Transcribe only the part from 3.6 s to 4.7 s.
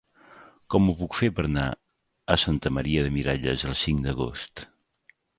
el cinc d'agost?